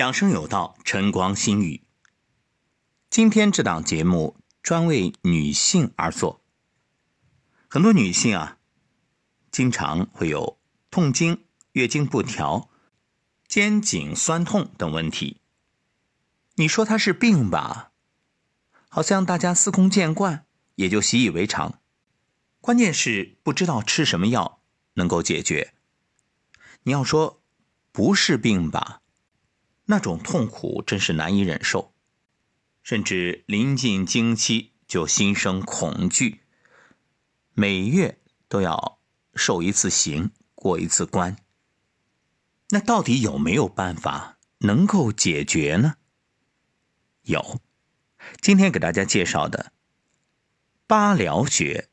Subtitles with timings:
[0.00, 1.82] 养生有道，晨光心语。
[3.10, 6.40] 今天这档节目专为女性而做。
[7.68, 8.56] 很多女性啊，
[9.50, 10.58] 经常会有
[10.90, 12.70] 痛经、月经不调、
[13.46, 15.42] 肩颈酸痛等问题。
[16.54, 17.92] 你说它是病吧，
[18.88, 20.46] 好像大家司空见惯，
[20.76, 21.78] 也就习以为常。
[22.62, 24.62] 关键是不知道吃什么药
[24.94, 25.74] 能够解决。
[26.84, 27.42] 你要说
[27.92, 28.99] 不是病吧？
[29.90, 31.92] 那种痛苦真是难以忍受，
[32.84, 36.42] 甚至临近经期就心生恐惧，
[37.54, 39.00] 每月都要
[39.34, 41.36] 受一次刑，过一次关。
[42.68, 45.96] 那到底有没有办法能够解决呢？
[47.22, 47.60] 有，
[48.40, 49.72] 今天给大家介绍的
[50.86, 51.88] 八髎穴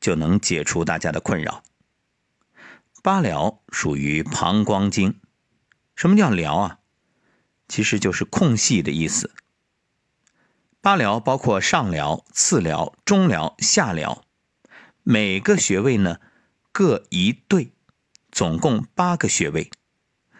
[0.00, 1.62] 就能解除大家的困扰。
[3.02, 5.20] 八髎属于膀胱经，
[5.94, 6.80] 什么叫髎啊？
[7.68, 9.34] 其实就是空隙的意思。
[10.80, 14.22] 八髎包括上髎、次髎、中髎、下髎，
[15.02, 16.18] 每个穴位呢
[16.70, 17.72] 各一对，
[18.30, 19.70] 总共八个穴位。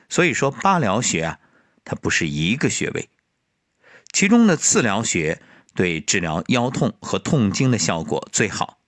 [0.08, 1.40] 所以说八髎穴啊，
[1.84, 3.08] 它不是一个穴位。
[4.12, 5.42] 其中的次髎穴
[5.74, 8.78] 对治疗腰痛和痛经的效果最好。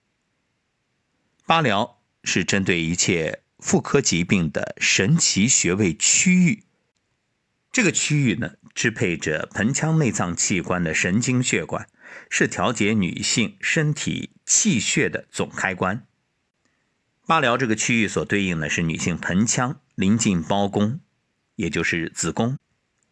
[1.45, 6.63] 八髎是针对一切妇科疾病的神奇穴位区域。
[7.79, 11.87] 这个区域呢，支配着盆腔内脏器官的神经血管，
[12.29, 16.05] 是调节女性身体气血的总开关。
[17.25, 20.99] 八髎这个区域所对应的是女性盆腔临近胞宫，
[21.55, 22.57] 也就是子宫。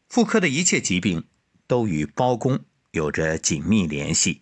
[0.09, 1.23] 妇科的一切疾病
[1.65, 2.59] 都与胞宫
[2.91, 4.41] 有着紧密联系。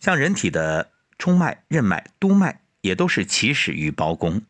[0.00, 4.42] 像人体的冲脉、任脉、督脉也都是起始于胞宫。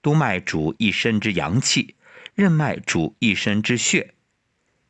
[0.00, 1.96] 督脉主一身之阳气。
[2.36, 4.14] 任脉主一身之血，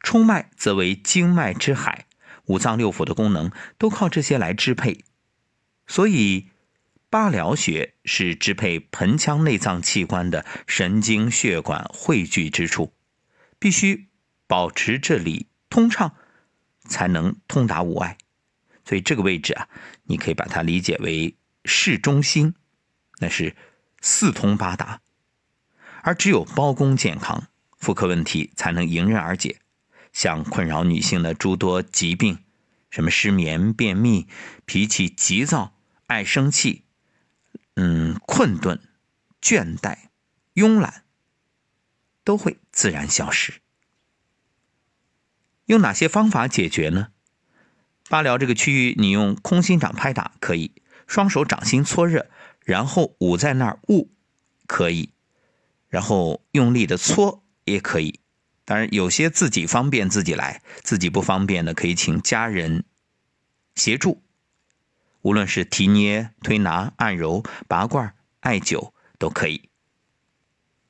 [0.01, 2.07] 冲脉则为经脉之海，
[2.47, 5.05] 五脏六腑的功能都靠这些来支配。
[5.87, 6.49] 所以，
[7.09, 12.93] 八髎穴是支配盆腔内脏器官的神经血管汇聚之处，
[13.61, 14.09] 必须
[14.49, 16.17] 保持这里通畅，
[16.81, 18.19] 才能通达五外。
[18.85, 19.69] 所以这个位置啊，
[20.03, 22.57] 你可以把它理解为市中心，
[23.21, 23.55] 那是
[24.01, 25.01] 四通八达。
[26.07, 29.59] 而只有包公健康，妇科问题才能迎刃而解。
[30.13, 32.39] 像困扰女性的诸多疾病，
[32.91, 34.29] 什么失眠、便秘、
[34.65, 35.75] 脾气急躁、
[36.07, 36.85] 爱生气、
[37.75, 38.81] 嗯困顿、
[39.43, 39.97] 倦怠、
[40.55, 41.03] 慵懒，
[42.23, 43.55] 都会自然消失。
[45.65, 47.09] 用哪些方法解决呢？
[48.09, 50.71] 八髎这个区域，你用空心掌拍打可以，
[51.09, 52.31] 双手掌心搓热，
[52.65, 54.09] 然后捂在那儿捂，
[54.69, 55.11] 可以。
[55.89, 58.21] 然后用力的搓也可以，
[58.65, 62.85] 当然有些自己方便自己来，自己不方便的可以请家人
[63.75, 64.23] 协助。
[65.23, 69.69] 无论是提捏、推拿、按揉、拔罐、艾灸都可以。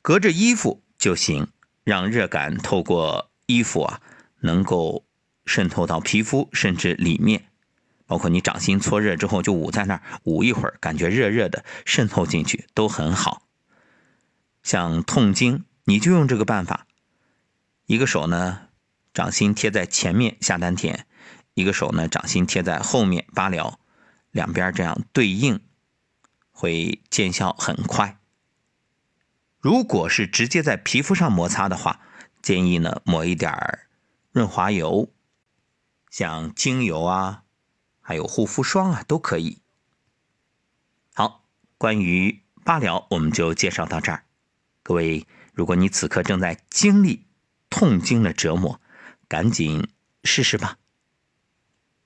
[0.02, 1.48] 隔着衣服就行，
[1.84, 4.00] 让热感透过衣服啊，
[4.40, 5.04] 能够
[5.46, 7.46] 渗透到皮肤甚至里面。
[8.06, 13.42] 包括你掌心搓热之后就捂在那儿捂一会儿，感觉热热的渗透进去都很好。
[14.66, 16.88] 像痛经，你就用这个办法，
[17.86, 18.66] 一个手呢，
[19.14, 21.06] 掌心贴在前面下丹田，
[21.54, 23.76] 一个手呢，掌心贴在后面八髎，
[24.32, 25.60] 两边这样对应，
[26.50, 28.18] 会见效很快。
[29.60, 32.00] 如果是直接在皮肤上摩擦的话，
[32.42, 33.86] 建议呢抹一点
[34.32, 35.12] 润滑油，
[36.10, 37.44] 像精油啊，
[38.00, 39.62] 还有护肤霜啊都可以。
[41.14, 41.44] 好，
[41.78, 44.24] 关于八髎，我们就介绍到这儿。
[44.86, 47.26] 各位，如果你此刻正在经历
[47.68, 48.80] 痛经的折磨，
[49.26, 49.88] 赶紧
[50.22, 50.78] 试试吧。